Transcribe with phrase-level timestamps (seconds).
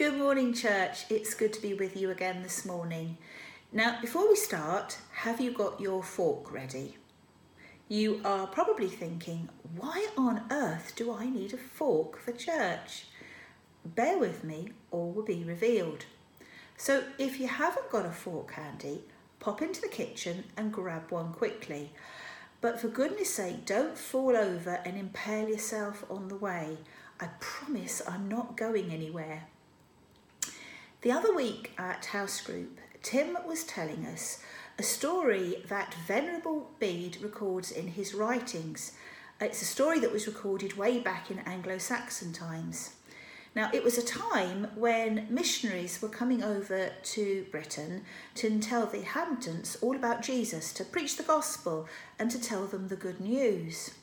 [0.00, 1.04] Good morning, church.
[1.10, 3.18] It's good to be with you again this morning.
[3.70, 6.96] Now, before we start, have you got your fork ready?
[7.86, 13.08] You are probably thinking, why on earth do I need a fork for church?
[13.84, 16.06] Bear with me, all will be revealed.
[16.78, 19.02] So, if you haven't got a fork handy,
[19.38, 21.92] pop into the kitchen and grab one quickly.
[22.62, 26.78] But for goodness sake, don't fall over and impale yourself on the way.
[27.20, 29.49] I promise I'm not going anywhere.
[31.02, 34.42] The other week at House Group, Tim was telling us
[34.78, 38.92] a story that Venerable Bede records in his writings.
[39.40, 42.96] It's a story that was recorded way back in Anglo Saxon times.
[43.56, 48.98] Now, it was a time when missionaries were coming over to Britain to tell the
[48.98, 51.88] inhabitants all about Jesus, to preach the gospel,
[52.18, 53.94] and to tell them the good news.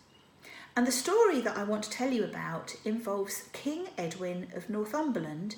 [0.75, 5.57] And the story that I want to tell you about involves King Edwin of Northumberland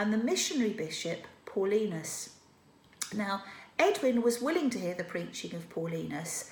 [0.00, 2.30] and the missionary bishop Paulinus.
[3.14, 3.42] Now,
[3.78, 6.48] Edwin was willing to hear the preaching of Paulinus,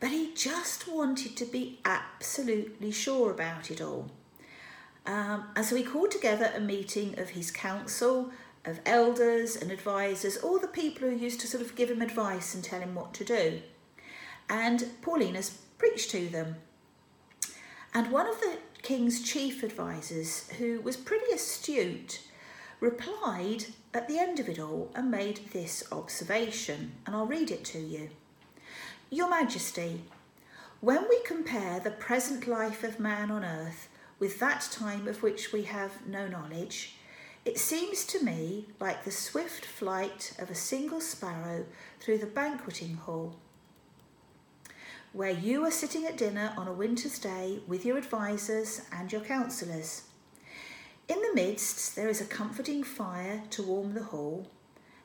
[0.00, 4.10] but he just wanted to be absolutely sure about it all.
[5.06, 8.32] Um, and so he called together a meeting of his council,
[8.64, 12.52] of elders and advisors, all the people who used to sort of give him advice
[12.52, 13.60] and tell him what to do.
[14.50, 16.56] And Paulinus preached to them.
[17.94, 22.22] And one of the king's chief advisors, who was pretty astute,
[22.80, 27.64] replied at the end of it all and made this observation, and I'll read it
[27.66, 28.10] to you.
[29.10, 30.02] Your Majesty,
[30.80, 35.52] when we compare the present life of man on earth with that time of which
[35.52, 36.94] we have no knowledge,
[37.44, 41.64] it seems to me like the swift flight of a single sparrow
[41.98, 43.36] through the banqueting hall.
[45.12, 49.22] Where you are sitting at dinner on a winter's day with your advisers and your
[49.22, 50.02] counsellors.
[51.08, 54.46] In the midst, there is a comforting fire to warm the hall,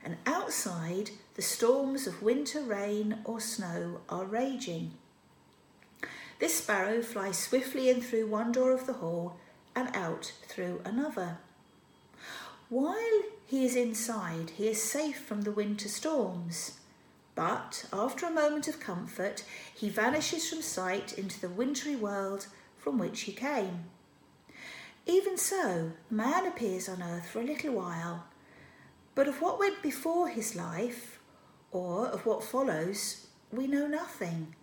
[0.04, 4.92] and outside, the storms of winter rain or snow are raging.
[6.40, 9.38] This sparrow flies swiftly in through one door of the hall
[9.74, 11.38] and out through another.
[12.68, 16.80] While he is inside, he is safe from the winter storms.
[17.34, 19.42] But after a moment of comfort,
[19.74, 23.84] he vanishes from sight into the wintry world from which he came.
[25.06, 28.24] Even so, man appears on earth for a little while,
[29.14, 31.20] but of what went before his life,
[31.70, 34.54] or of what follows, we know nothing.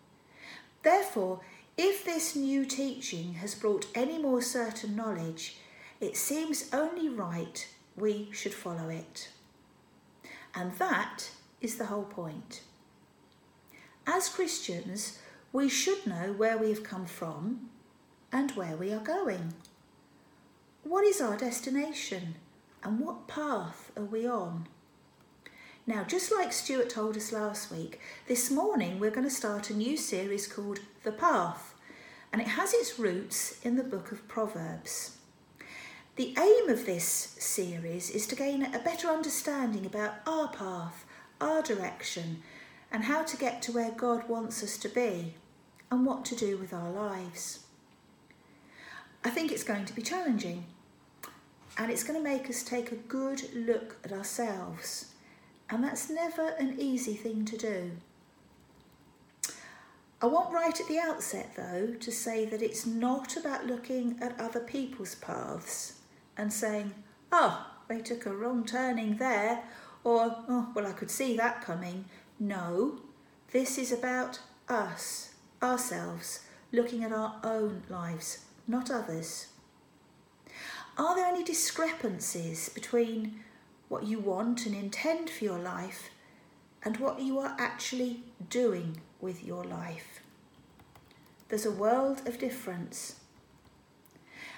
[0.84, 1.42] Therefore,
[1.78, 5.58] if this new teaching has brought any more certain knowledge,
[6.00, 9.30] it seems only right we should follow it.
[10.56, 11.30] And that
[11.62, 12.62] is the whole point.
[14.08, 15.20] As Christians,
[15.54, 17.70] we should know where we have come from
[18.32, 19.54] and where we are going.
[20.84, 22.36] What is our destination
[22.84, 24.68] and what path are we on?
[25.86, 29.76] Now, just like Stuart told us last week, this morning we're going to start a
[29.76, 31.76] new series called The Path,
[32.34, 35.18] and it has its roots in the book of Proverbs.
[36.16, 41.06] The aim of this series is to gain a better understanding about our path,
[41.40, 42.42] our direction,
[42.92, 45.36] and how to get to where God wants us to be,
[45.92, 47.60] and what to do with our lives.
[49.24, 50.66] I think it's going to be challenging
[51.78, 55.14] and it's going to make us take a good look at ourselves.
[55.70, 57.92] And that's never an easy thing to do.
[60.22, 64.40] I want right at the outset, though, to say that it's not about looking at
[64.40, 65.94] other people's paths
[66.38, 66.94] and saying,
[67.32, 69.64] oh, they took a wrong turning there,
[70.04, 72.06] or, oh, well, I could see that coming.
[72.40, 73.00] No,
[73.52, 74.40] this is about
[74.70, 75.34] us,
[75.64, 79.48] ourselves, looking at our own lives, not others.
[80.98, 83.40] Are there any discrepancies between
[83.90, 86.10] what you want and intend for your life
[86.84, 90.22] and what you are actually doing with your life?
[91.50, 93.16] There's a world of difference.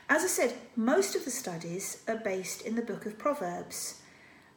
[0.10, 4.02] As I said, most of the studies are based in the book of Proverbs.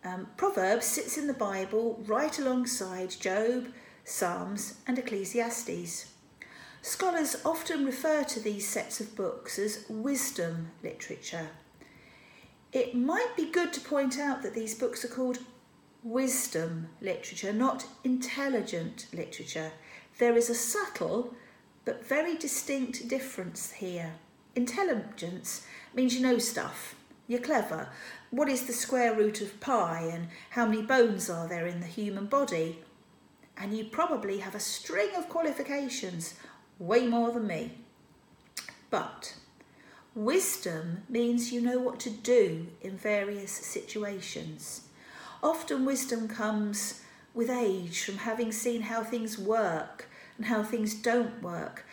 [0.05, 3.69] Um, Proverbs sits in the Bible right alongside Job,
[4.05, 6.13] Psalms, and Ecclesiastes.
[6.87, 11.49] Scholars often refer to these sets of books as wisdom literature.
[12.73, 15.41] It might be good to point out that these books are called
[16.05, 19.73] wisdom literature, not intelligent literature.
[20.19, 21.35] There is a subtle
[21.85, 24.13] but very distinct difference here.
[24.55, 26.95] Intelligence means you know stuff,
[27.27, 27.89] you're clever.
[28.31, 31.87] What is the square root of pi and how many bones are there in the
[31.87, 32.79] human body?
[33.57, 36.35] And you probably have a string of qualifications,
[36.79, 37.73] way more than me.
[38.91, 39.35] But
[40.17, 44.89] Wisdom means you know what to do in various situations.
[45.43, 47.03] Often, wisdom comes
[47.35, 50.09] with age from having seen how things work
[50.39, 51.85] and how things don't work,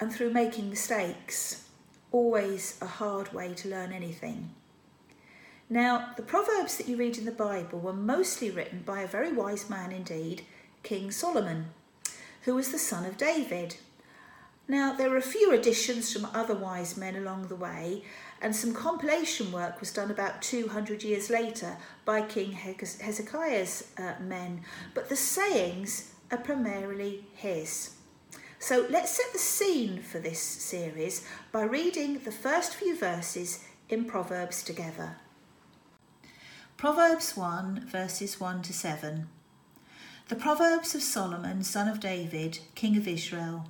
[0.00, 1.68] and through making mistakes.
[2.10, 4.54] Always a hard way to learn anything.
[5.68, 9.30] Now, the Proverbs that you read in the Bible were mostly written by a very
[9.30, 10.40] wise man indeed,
[10.82, 11.66] King Solomon,
[12.44, 13.76] who was the son of David.
[14.70, 18.04] Now, there were a few additions from other wise men along the way,
[18.42, 24.60] and some compilation work was done about 200 years later by King Hezekiah's uh, men,
[24.92, 27.94] but the sayings are primarily his.
[28.58, 34.04] So let's set the scene for this series by reading the first few verses in
[34.04, 35.16] Proverbs together.
[36.76, 39.28] Proverbs 1, verses 1 to 7.
[40.28, 43.64] The Proverbs of Solomon, son of David, king of Israel,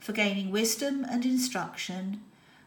[0.00, 2.22] for gaining wisdom and instruction,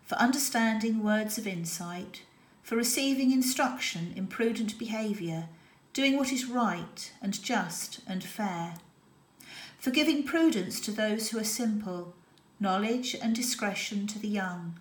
[0.06, 2.22] for understanding words of insight,
[2.62, 5.50] for receiving instruction in prudent behaviour,
[5.92, 8.76] doing what is right and just and fair,
[9.78, 12.14] for giving prudence to those who are simple,
[12.60, 14.80] knowledge and discretion to the young.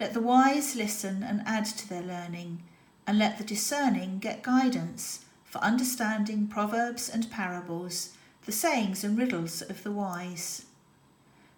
[0.00, 2.62] Let the wise listen and add to their learning
[3.06, 8.10] and let the discerning get guidance for understanding proverbs and parables,
[8.46, 10.66] the sayings and riddles of the wise.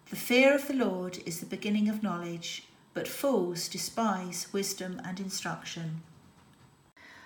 [0.09, 2.63] The fear of the Lord is the beginning of knowledge,
[2.93, 6.01] but fools despise wisdom and instruction.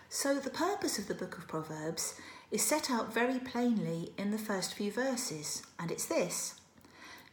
[0.09, 2.15] So, the purpose of the book of Proverbs
[2.49, 6.55] is set out very plainly in the first few verses, and it's this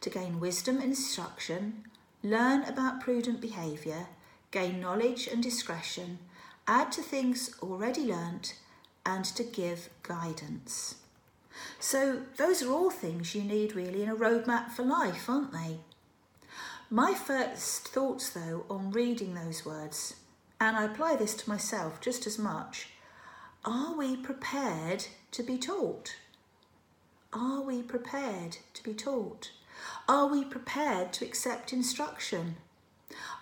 [0.01, 1.83] to gain wisdom and instruction,
[2.21, 4.05] learn about prudent behaviour,
[4.51, 6.19] gain knowledge and discretion,
[6.67, 8.53] add to things already learnt,
[9.03, 10.98] and to give guidance.
[11.79, 15.79] So, those are all things you need really in a roadmap for life, aren't they?
[16.89, 20.15] My first thoughts, though, on reading those words,
[20.59, 22.89] and I apply this to myself just as much
[23.65, 26.15] are we prepared to be taught?
[27.33, 29.51] Are we prepared to be taught?
[30.07, 32.55] Are we prepared to accept instruction?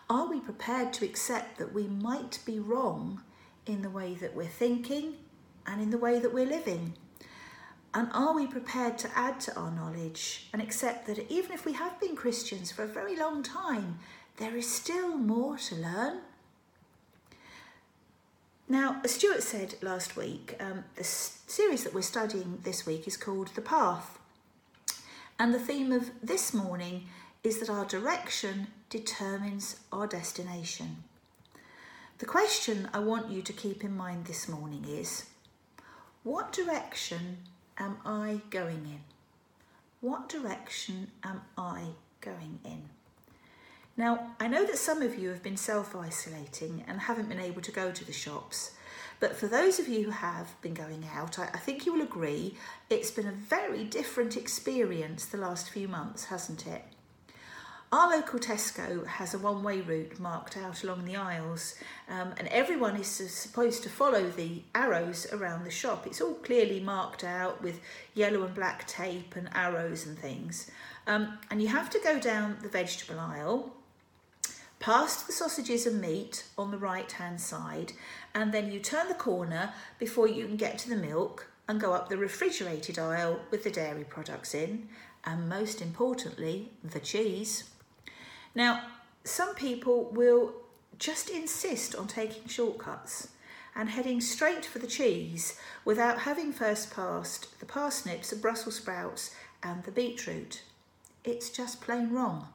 [0.10, 3.22] Are we prepared to accept that we might be wrong
[3.66, 5.16] in the way that we're thinking
[5.66, 6.94] and in the way that we're living?
[7.94, 11.74] And are we prepared to add to our knowledge and accept that even if we
[11.74, 14.00] have been Christians for a very long time,
[14.38, 16.20] there is still more to learn?
[18.70, 23.16] Now, as Stuart said last week, um, the series that we're studying this week is
[23.16, 24.20] called The Path.
[25.40, 27.06] And the theme of this morning
[27.44, 31.04] is that our direction determines our destination.
[32.18, 35.28] The question I want you to keep in mind this morning is
[36.24, 37.38] what direction
[37.80, 39.02] am I going in?
[40.02, 41.84] What direction am I
[42.22, 42.84] going in?
[43.96, 47.62] Now, I know that some of you have been self isolating and haven't been able
[47.62, 48.72] to go to the shops,
[49.20, 52.04] but for those of you who have been going out, I, I, think you will
[52.04, 52.56] agree
[52.90, 56.84] it's been a very different experience the last few months, hasn't it?
[57.90, 61.76] Our local Tesco has a one way route marked out along the aisles,
[62.10, 66.06] um, and everyone is supposed to follow the arrows around the shop.
[66.06, 67.80] It's all clearly marked out with
[68.14, 70.70] yellow and black tape and arrows and things.
[71.08, 73.72] Um, and you have to go down the vegetable aisle,
[74.82, 77.94] past the sausages and meat on the right hand side,
[78.36, 81.94] and then you turn the corner before you can get to the milk and go
[81.94, 84.90] up the refrigerated aisle with the dairy products in,
[85.24, 87.64] and most importantly, the cheese.
[88.56, 88.84] Now,
[89.24, 90.54] some people will
[90.98, 93.30] just insist on taking shortcuts
[93.76, 99.36] and heading straight for the cheese without having first passed the parsnips, the Brussels sprouts,
[99.62, 100.64] and the beetroot.
[101.24, 102.48] It's just plain wrong.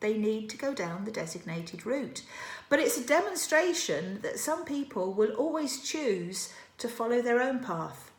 [0.00, 2.22] They need to go down the designated route.
[2.68, 8.10] But it's a demonstration that some people will always choose to follow their own path,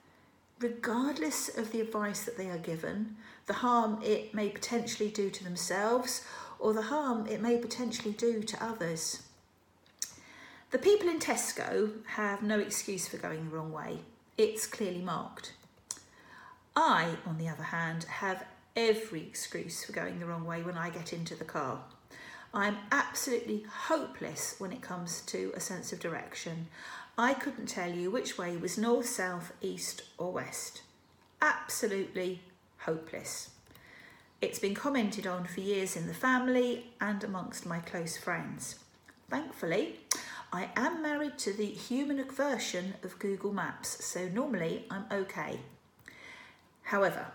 [0.59, 3.17] regardless of the advice that they are given,
[3.47, 6.23] the harm it may potentially do to themselves,
[6.61, 9.23] or the harm it may potentially do to others.
[10.69, 13.99] The people in Tesco have no excuse for going the wrong way.
[14.37, 15.53] It's clearly marked.
[16.75, 20.89] I, on the other hand, have every excuse for going the wrong way when I
[20.89, 21.81] get into the car.
[22.53, 26.67] I'm absolutely hopeless when it comes to a sense of direction.
[27.17, 30.83] I couldn't tell you which way was north, south, east, or west.
[31.41, 32.41] Absolutely
[32.79, 33.49] hopeless.
[34.41, 38.79] It's been commented on for years in the family and amongst my close friends.
[39.29, 39.99] Thankfully,
[40.51, 45.59] I am married to the human version of Google Maps, so normally I'm okay.
[46.85, 47.27] However,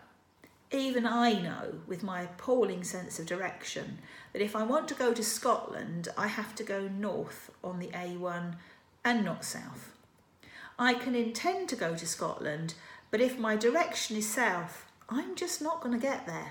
[0.72, 3.98] even I know with my appalling sense of direction
[4.32, 7.88] that if I want to go to Scotland, I have to go north on the
[7.88, 8.56] A1
[9.04, 9.92] and not south.
[10.76, 12.74] I can intend to go to Scotland,
[13.12, 16.50] but if my direction is south, I'm just not going to get there.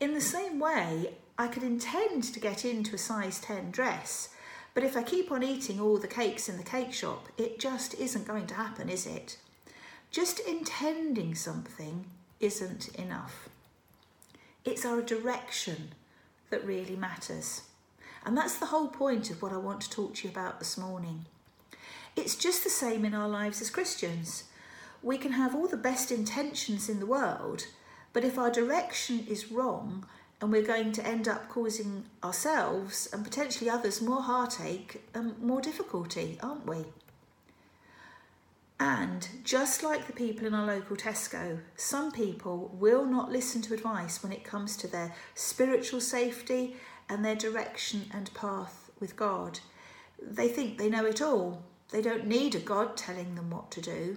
[0.00, 4.28] In the same way, I could intend to get into a size 10 dress,
[4.74, 7.94] but if I keep on eating all the cakes in the cake shop, it just
[7.94, 9.38] isn't going to happen, is it?
[10.10, 12.06] Just intending something
[12.38, 13.48] isn't enough.
[14.64, 15.94] It's our direction
[16.50, 17.62] that really matters.
[18.24, 20.78] And that's the whole point of what I want to talk to you about this
[20.78, 21.24] morning.
[22.14, 24.44] It's just the same in our lives as Christians.
[25.02, 27.66] We can have all the best intentions in the world,
[28.18, 30.04] but if our direction is wrong
[30.40, 35.60] and we're going to end up causing ourselves and potentially others more heartache and more
[35.60, 36.84] difficulty, aren't we?
[38.80, 43.74] And just like the people in our local Tesco, some people will not listen to
[43.74, 46.74] advice when it comes to their spiritual safety
[47.08, 49.60] and their direction and path with God.
[50.20, 51.62] They think they know it all.
[51.92, 54.16] They don't need a God telling them what to do.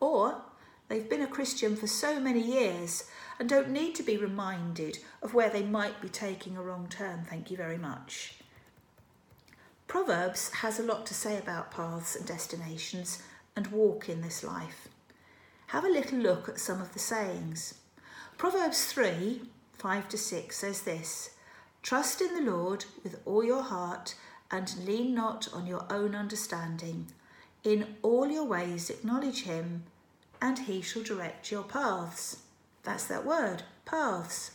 [0.00, 0.40] Or
[0.90, 3.04] they've been a Christian for so many years
[3.38, 7.24] and don't need to be reminded of where they might be taking a wrong turn.
[7.24, 8.34] Thank you very much.
[9.86, 13.22] Proverbs has a lot to say about paths and destinations
[13.56, 14.88] and walk in this life.
[15.68, 17.74] Have a little look at some of the sayings.
[18.36, 19.42] Proverbs 3
[19.78, 21.30] 5 to 6 says this
[21.82, 24.14] Trust in the Lord with all your heart
[24.50, 27.06] and lean not on your own understanding.
[27.62, 29.84] In all your ways acknowledge him,
[30.40, 32.38] and he shall direct your paths.
[32.82, 34.52] That's that word, paths.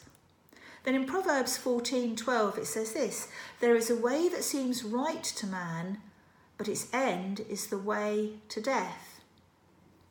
[0.84, 3.28] Then in Proverbs 14:12 it says this,
[3.60, 6.02] there is a way that seems right to man,
[6.58, 9.22] but its end is the way to death.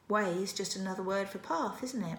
[0.09, 2.19] Way is just another word for path, isn't it?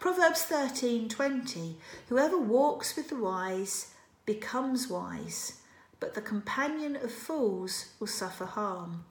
[0.00, 1.76] Proverbs 13:20
[2.08, 3.94] Whoever walks with the wise
[4.24, 5.60] becomes wise,
[6.00, 9.04] but the companion of fools will suffer harm.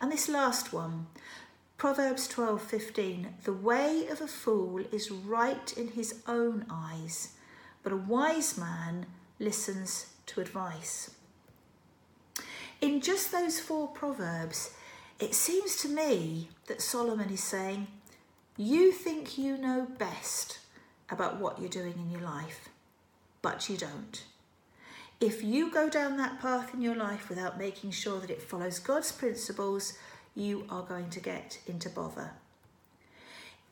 [0.00, 1.06] And this last one,
[1.76, 7.32] Proverbs 12:15 The way of a fool is right in his own eyes,
[7.82, 9.06] but a wise man
[9.38, 11.10] listens to advice.
[12.80, 14.70] In just those four proverbs,
[15.18, 17.88] it seems to me that Solomon is saying,
[18.56, 20.58] You think you know best
[21.10, 22.68] about what you're doing in your life,
[23.42, 24.24] but you don't.
[25.20, 28.78] If you go down that path in your life without making sure that it follows
[28.78, 29.94] God's principles,
[30.34, 32.32] you are going to get into bother.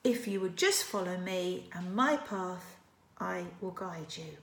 [0.05, 2.77] If you would just follow me and my path,
[3.19, 4.37] I will guide you.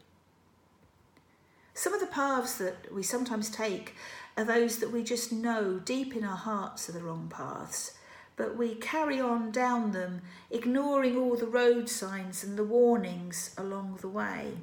[1.73, 3.95] Some of the paths that we sometimes take
[4.37, 7.97] are those that we just know deep in our hearts are the wrong paths,
[8.35, 13.97] but we carry on down them, ignoring all the road signs and the warnings along
[14.01, 14.53] the way.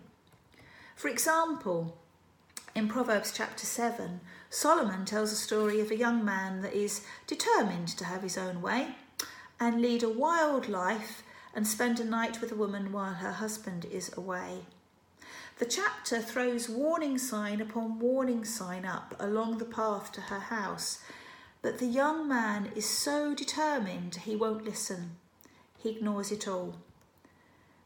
[0.94, 1.98] For example,
[2.76, 7.88] in Proverbs chapter 7, Solomon tells a story of a young man that is determined
[7.88, 8.88] to have his own way
[9.58, 11.22] and lead a wild life
[11.54, 14.66] and spend a night with a woman while her husband is away.
[15.58, 21.02] The chapter throws warning sign upon warning sign up along the path to her house,
[21.62, 25.16] but the young man is so determined he won't listen.
[25.78, 26.76] He ignores it all.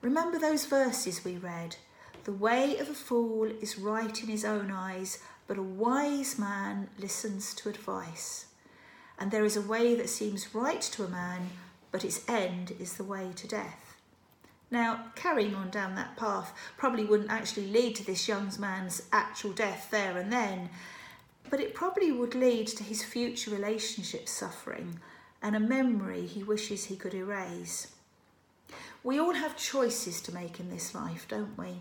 [0.02, 1.76] Remember those verses we read?
[2.24, 6.90] The way of a fool is right in his own eyes, but a wise man
[6.98, 8.46] listens to advice.
[9.18, 11.48] And there is a way that seems right to a man,
[11.90, 13.96] but its end is the way to death.
[14.70, 19.52] Now, carrying on down that path probably wouldn't actually lead to this young man's actual
[19.52, 20.68] death there and then,
[21.48, 25.00] but it probably would lead to his future relationship suffering
[25.42, 27.88] and a memory he wishes he could erase.
[29.02, 31.80] We all have choices to make in this life, don't we?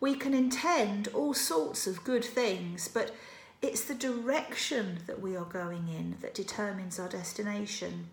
[0.00, 3.14] We can intend all sorts of good things, but
[3.62, 8.08] it's the direction that we are going in that determines our destination.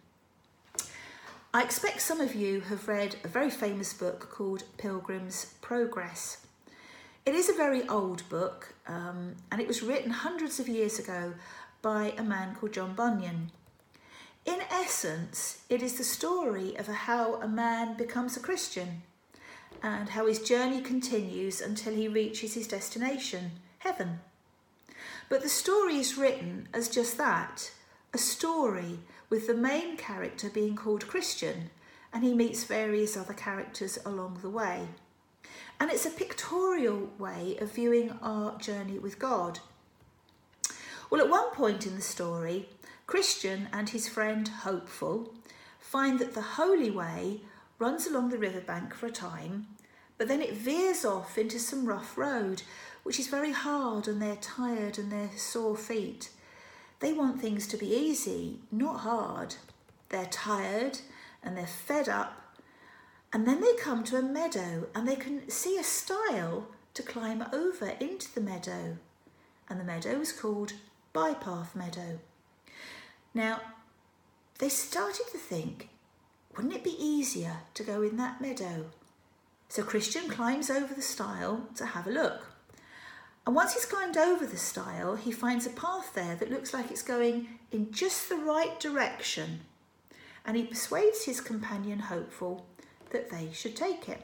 [1.54, 6.38] I expect some of you have read a very famous book called Pilgrim's Progress.
[7.26, 11.34] It is a very old book um, and it was written hundreds of years ago
[11.82, 13.52] by a man called John Bunyan.
[14.46, 19.04] In essence, it is the story of how a man becomes a Christian
[19.84, 24.22] and how his journey continues until he reaches his destination, heaven.
[25.30, 27.72] But the story is written as just that
[28.14, 29.00] a story
[29.30, 31.70] with the main character being called Christian,
[32.14, 34.88] and he meets various other characters along the way.
[35.80, 39.60] And it's a pictorial way of viewing our journey with God.
[41.10, 42.70] Well, at one point in the story,
[43.08, 45.34] Christian and his friend Hopeful
[45.80, 47.42] find that the holy way
[47.80, 49.68] runs along the riverbank for a time,
[50.18, 52.64] but then it veers off into some rough road,
[53.04, 56.30] which is very hard and they're tired and they're sore feet.
[57.00, 59.56] They want things to be easy, not hard.
[60.10, 61.00] They're tired
[61.44, 62.58] and they're fed up.
[63.34, 67.44] And then they come to a meadow and they can see a stile to climb
[67.52, 68.98] over into the meadow.
[69.68, 70.74] And the meadow is called
[71.14, 72.20] Bypath Meadow.
[73.34, 73.60] Now,
[74.60, 75.90] they started to think,
[76.56, 78.86] wouldn't it be easier to go in that meadow?
[79.70, 82.54] So Christian climbs over the stile to have a look.
[83.46, 86.92] And once he's climbed over the stile, he finds a path there that looks like
[86.92, 89.62] it's going in just the right direction.
[90.46, 92.66] And he persuades his companion, Hopeful,
[93.10, 94.22] that they should take it.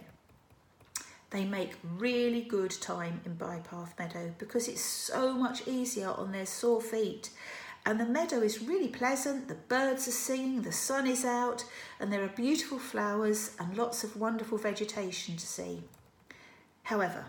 [1.31, 6.45] They make really good time in Bypath Meadow because it's so much easier on their
[6.45, 7.29] sore feet.
[7.85, 11.65] And the meadow is really pleasant, the birds are singing, the sun is out,
[11.99, 15.83] and there are beautiful flowers and lots of wonderful vegetation to see.
[16.83, 17.25] However,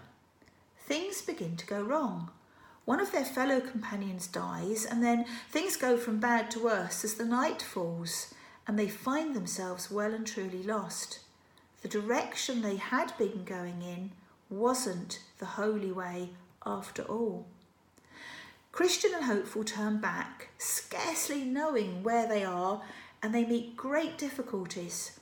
[0.78, 2.30] things begin to go wrong.
[2.85, 7.14] One of their fellow companions dies, and then things go from bad to worse as
[7.14, 8.35] the night falls,
[8.66, 11.21] and they find themselves well and truly lost.
[11.83, 14.12] The direction they had been going in
[14.49, 16.30] wasn't the holy way
[16.66, 17.47] after all.
[18.72, 22.82] Christian and Hopeful turn back, scarcely knowing where they are,
[23.22, 25.18] and they meet great difficulties.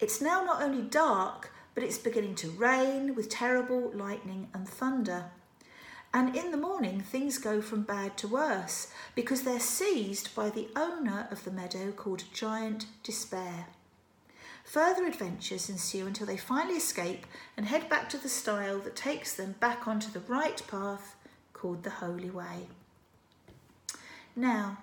[0.00, 5.26] It's now not only dark, but it's beginning to rain with terrible lightning and thunder.
[6.12, 10.68] And in the morning, things go from bad to worse because they're seized by the
[10.76, 13.68] owner of the meadow called Giant Despair.
[14.64, 19.34] Further adventures ensue until they finally escape and head back to the stile that takes
[19.34, 21.16] them back onto the right path
[21.62, 22.66] called the Holy Way.
[24.34, 24.78] Now,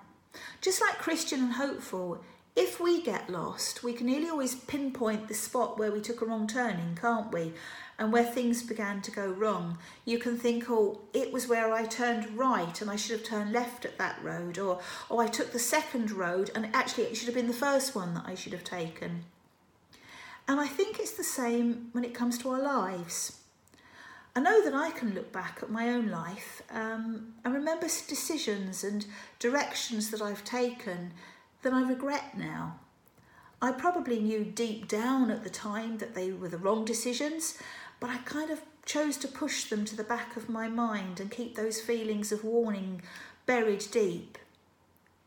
[0.61, 2.23] just like Christian and Hopeful,
[2.55, 6.25] if we get lost, we can nearly always pinpoint the spot where we took a
[6.25, 7.51] wrong turning, can't we?
[7.97, 9.77] And where things began to go wrong.
[10.05, 13.51] You can think, oh, it was where I turned right and I should have turned
[13.51, 14.79] left at that road, or
[15.11, 18.13] oh, I took the second road and actually it should have been the first one
[18.13, 19.25] that I should have taken.
[20.47, 23.38] And I think it's the same when it comes to our lives.
[24.39, 28.85] I know that I can look back at my own life um, and remember decisions
[28.85, 29.05] and
[29.37, 31.11] directions that I've taken
[31.61, 32.79] that I regret now.
[33.61, 37.57] I probably knew deep down at the time that they were the wrong decisions,
[37.99, 41.29] but I kind of chose to push them to the back of my mind and
[41.29, 43.01] keep those feelings of warning
[43.45, 44.37] buried deep.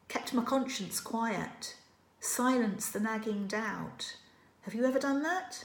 [0.09, 1.77] Kept my conscience quiet,
[2.19, 4.17] silenced the nagging doubt.
[4.63, 5.65] Have you ever done that?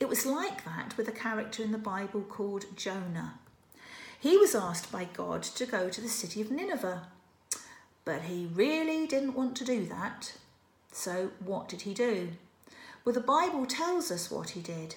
[0.00, 3.34] It was like that with a character in the Bible called Jonah.
[4.18, 7.06] He was asked by God to go to the city of Nineveh,
[8.06, 10.32] but he really didn't want to do that.
[10.90, 12.30] So, what did he do?
[13.04, 14.96] Well, the Bible tells us what he did.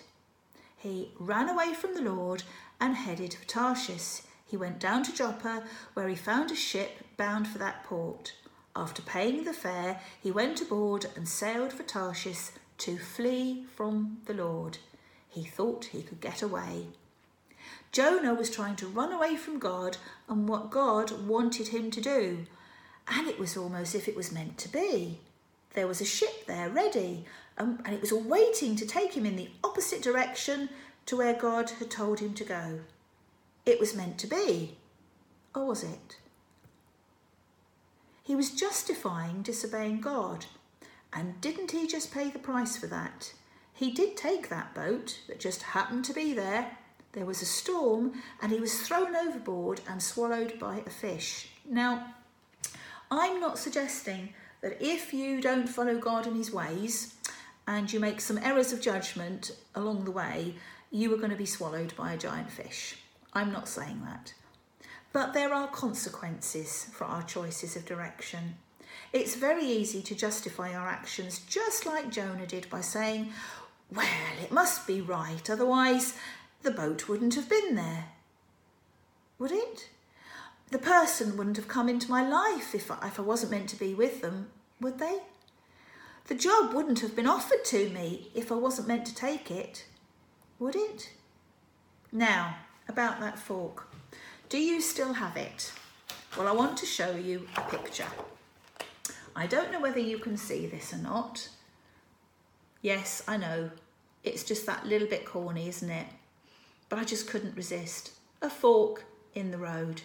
[0.77, 2.43] He ran away from the Lord
[2.79, 4.21] and headed for Tarshish.
[4.45, 5.63] He went down to Joppa,
[5.95, 8.33] where he found a ship bound for that port.
[8.73, 14.33] After paying the fare, he went aboard and sailed for Tarshish to flee from the
[14.33, 14.77] Lord.
[15.33, 16.85] He thought he could get away.
[17.91, 19.97] Jonah was trying to run away from God
[20.29, 22.45] and what God wanted him to do,
[23.07, 25.19] and it was almost as if it was meant to be.
[25.73, 27.25] There was a ship there ready,
[27.57, 30.69] um, and it was waiting to take him in the opposite direction
[31.07, 32.81] to where God had told him to go.
[33.65, 34.77] It was meant to be,
[35.55, 36.17] or was it?
[38.21, 40.45] He was justifying disobeying God,
[41.11, 43.33] and didn't he just pay the price for that?
[43.73, 46.77] He did take that boat that just happened to be there.
[47.13, 51.49] There was a storm and he was thrown overboard and swallowed by a fish.
[51.67, 52.13] Now,
[53.09, 57.15] I'm not suggesting that if you don't follow God and his ways
[57.67, 60.55] and you make some errors of judgment along the way,
[60.91, 62.95] you are going to be swallowed by a giant fish.
[63.33, 64.33] I'm not saying that.
[65.11, 68.55] But there are consequences for our choices of direction.
[69.11, 73.31] It's very easy to justify our actions just like Jonah did by saying,
[73.95, 76.17] well, it must be right, otherwise
[76.61, 78.05] the boat wouldn't have been there.
[79.39, 79.89] Would it?
[80.71, 83.79] The person wouldn't have come into my life if I, if I wasn't meant to
[83.79, 84.47] be with them,
[84.79, 85.19] would they?
[86.27, 89.85] The job wouldn't have been offered to me if I wasn't meant to take it,
[90.57, 91.11] would it?
[92.11, 92.55] Now,
[92.87, 93.87] about that fork.
[94.49, 95.73] Do you still have it?
[96.37, 98.07] Well, I want to show you a picture.
[99.35, 101.49] I don't know whether you can see this or not.
[102.81, 103.71] Yes, I know,
[104.23, 106.07] it's just that little bit corny, isn't it?
[106.89, 108.11] But I just couldn't resist.
[108.41, 110.01] A fork in the road.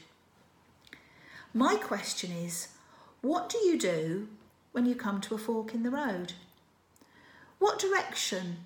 [1.54, 2.68] My question is
[3.20, 4.28] what do you do
[4.72, 6.34] when you come to a fork in the road?
[7.58, 8.58] What direction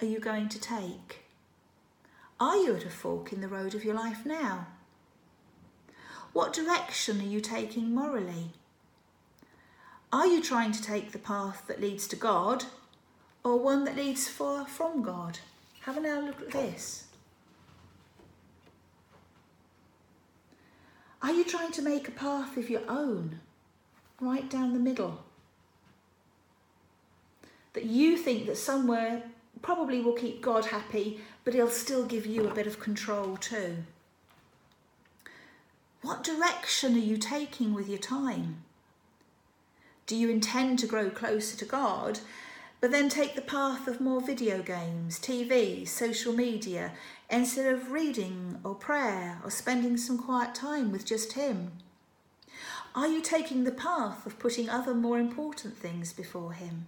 [0.00, 1.24] are you going to take?
[2.40, 4.68] Are you at a fork in the road of your life now?
[6.32, 8.52] What direction are you taking morally?
[10.12, 12.64] Are you trying to take the path that leads to God
[13.44, 15.38] or one that leads far from God?
[15.80, 17.04] Have a now look at this.
[21.22, 23.40] Are you trying to make a path of your own,
[24.20, 25.24] right down the middle?
[27.72, 29.24] That you think that somewhere
[29.60, 33.78] probably will keep God happy, but he'll still give you a bit of control too.
[36.02, 38.62] What direction are you taking with your time?
[40.06, 42.20] Do you intend to grow closer to God,
[42.80, 46.92] but then take the path of more video games, TV, social media,
[47.30, 51.72] instead of reading or prayer or spending some quiet time with just Him?
[52.94, 56.86] Are you taking the path of putting other more important things before Him?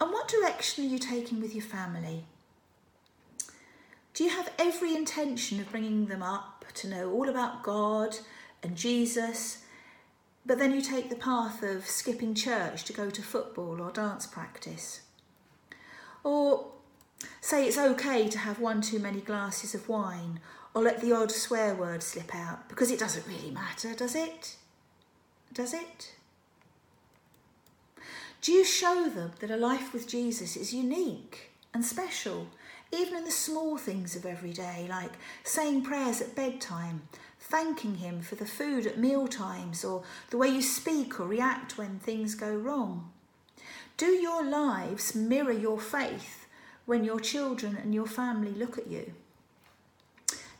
[0.00, 2.24] And what direction are you taking with your family?
[4.14, 8.16] Do you have every intention of bringing them up to know all about God
[8.62, 9.63] and Jesus,
[10.46, 14.26] but then you take the path of skipping church to go to football or dance
[14.26, 15.00] practice?
[16.22, 16.66] Or
[17.40, 20.40] say it's okay to have one too many glasses of wine
[20.74, 24.56] or let the odd swear word slip out because it doesn't really matter, does it?
[25.52, 26.14] Does it?
[28.42, 32.48] Do you show them that a life with Jesus is unique and special,
[32.92, 37.02] even in the small things of every day, like saying prayers at bedtime,
[37.40, 41.76] thanking Him for the food at meal times, or the way you speak or react
[41.76, 43.10] when things go wrong?
[43.96, 46.46] Do your lives mirror your faith
[46.86, 49.12] when your children and your family look at you?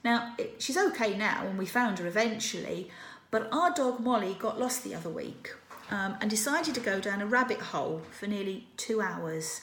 [0.04, 2.90] Now, it, she's okay now, and we found her eventually,
[3.30, 5.54] but our dog Molly got lost the other week
[5.90, 9.62] um, and decided to go down a rabbit hole for nearly two hours.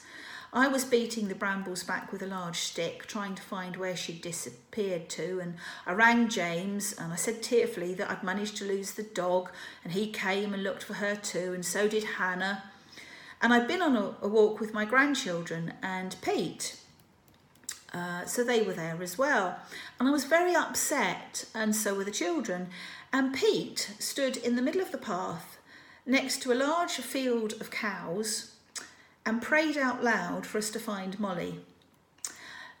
[0.54, 4.20] I was beating the brambles back with a large stick, trying to find where she'd
[4.20, 5.54] disappeared to, and
[5.86, 9.50] I rang James and I said tearfully that I'd managed to lose the dog,
[9.82, 12.64] and he came and looked for her too, and so did Hannah.
[13.40, 16.76] And I'd been on a, a walk with my grandchildren and Pete.
[17.94, 19.58] Uh, so they were there as well.
[19.98, 22.68] And I was very upset, and so were the children.
[23.10, 25.56] And Pete stood in the middle of the path
[26.04, 28.51] next to a large field of cows
[29.24, 31.60] and prayed out loud for us to find Molly.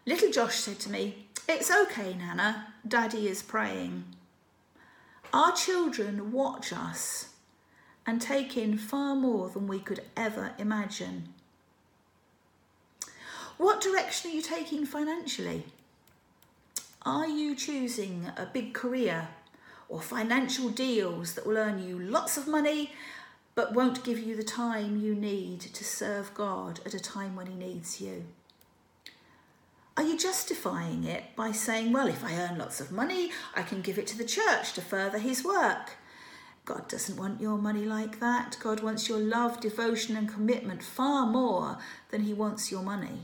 [0.06, 4.04] Little Josh said to me, It's okay, Nana, Daddy is praying.
[5.32, 7.30] Our children watch us
[8.06, 11.28] and take in far more than we could ever imagine.
[13.58, 15.64] What direction are you taking financially?
[17.04, 19.28] Are you choosing a big career
[19.88, 22.92] or financial deals that will earn you lots of money
[23.54, 27.46] but won't give you the time you need to serve God at a time when
[27.46, 28.24] He needs you?
[29.96, 33.82] Are you justifying it by saying, well, if I earn lots of money, I can
[33.82, 35.92] give it to the church to further His work?
[36.64, 38.56] God doesn't want your money like that.
[38.60, 41.78] God wants your love, devotion, and commitment far more
[42.10, 43.20] than He wants your money.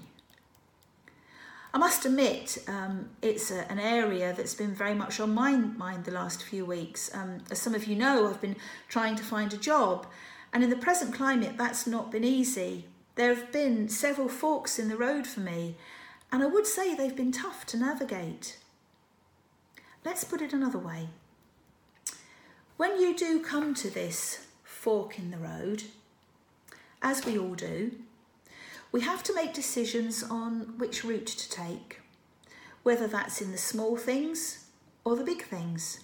[1.72, 6.04] I must admit, um, it's a, an area that's been very much on my mind
[6.04, 7.14] the last few weeks.
[7.14, 8.57] Um, as some of you know, I've been
[8.88, 10.07] trying to find a job,
[10.52, 12.87] and in the present climate, that's not been easy.
[13.16, 15.76] There have been several forks in the road for me,
[16.33, 18.59] and I would say they've been tough to navigate.
[20.04, 21.09] Let's put it another way.
[22.78, 25.83] When you do come to this fork in the road,
[27.02, 27.92] as we all do,
[28.90, 32.01] we have to make decisions on which route to take,
[32.83, 34.66] whether that's in the small things
[35.05, 36.01] or the big things.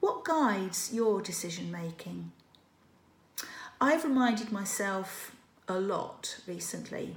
[0.00, 2.32] What guides your decision making?
[3.80, 5.34] I've reminded myself
[5.66, 7.16] a lot recently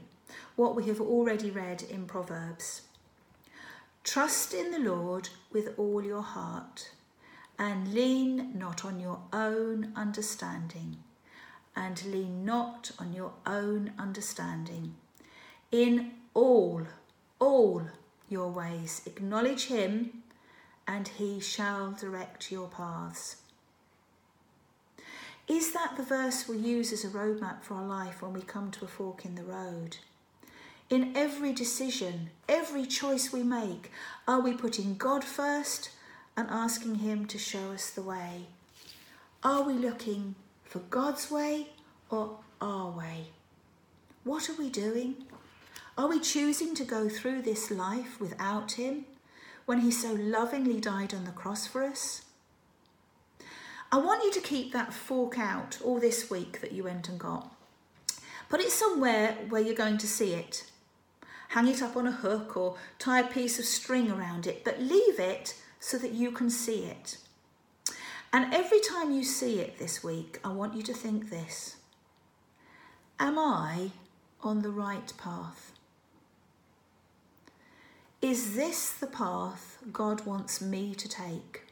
[0.55, 2.83] what we have already read in Proverbs.
[4.03, 6.91] Trust in the Lord with all your heart
[7.59, 10.97] and lean not on your own understanding
[11.77, 14.95] and lean not on your own understanding.
[15.71, 16.81] In all,
[17.39, 17.83] all
[18.27, 20.23] your ways, acknowledge him,
[20.87, 23.37] and he shall direct your paths.
[25.47, 28.71] Is that the verse we use as a roadmap for our life when we come
[28.71, 29.97] to a fork in the road?
[30.89, 33.91] In every decision, every choice we make,
[34.27, 35.91] are we putting God first
[36.35, 38.47] and asking Him to show us the way?
[39.43, 40.35] Are we looking
[40.77, 41.69] for God's way
[42.11, 43.29] or our way?
[44.23, 45.15] What are we doing?
[45.97, 49.05] Are we choosing to go through this life without Him
[49.65, 52.25] when He so lovingly died on the cross for us?
[53.91, 57.19] I want you to keep that fork out all this week that you went and
[57.19, 57.51] got.
[58.47, 60.69] Put it somewhere where you're going to see it.
[61.49, 64.79] Hang it up on a hook or tie a piece of string around it, but
[64.79, 67.17] leave it so that you can see it.
[68.33, 71.77] And every time you see it this week, I want you to think this
[73.19, 73.91] Am I
[74.41, 75.71] on the right path?
[78.21, 81.63] Is this the path God wants me to take?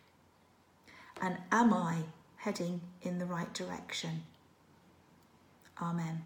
[1.21, 2.03] And am I
[2.37, 4.23] heading in the right direction?
[5.81, 6.23] Amen.